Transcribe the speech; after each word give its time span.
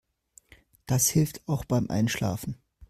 Das 0.87 1.09
hilft 1.09 1.47
auch 1.47 1.63
beim 1.63 1.91
Einschlafen. 1.91 2.57